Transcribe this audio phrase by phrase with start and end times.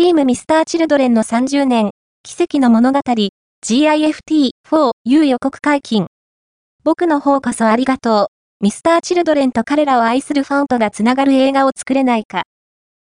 [0.00, 1.90] チームミスターチルドレンの30年、
[2.22, 3.00] 奇跡の物語、
[3.62, 6.06] GIFT4U 予告解禁。
[6.84, 8.64] 僕の方こそありがとう。
[8.64, 12.44] ミスターチルドレンと彼らを愛するファンとがつながる映画を作れないか。